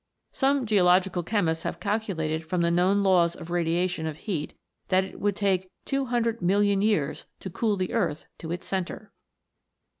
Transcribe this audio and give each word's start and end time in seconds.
Some 0.31 0.65
geo 0.65 0.83
logical 0.83 1.21
chemists 1.21 1.63
have 1.63 1.79
calculated 1.79 2.43
from 2.43 2.63
the 2.63 2.71
known 2.71 3.03
laws 3.03 3.35
of 3.35 3.51
radiation 3.51 4.07
of 4.07 4.17
heat, 4.17 4.55
that 4.87 5.03
it 5.03 5.19
would 5.19 5.35
take 5.35 5.69
200,000,000 5.85 6.81
years 6.83 7.27
to 7.39 7.51
cool 7.51 7.75
the 7.77 7.93
earth 7.93 8.27
to 8.39 8.51
its 8.51 8.65
centre 8.65 9.11